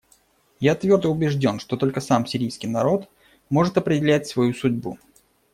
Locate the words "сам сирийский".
2.01-2.65